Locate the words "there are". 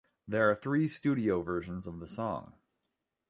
0.27-0.55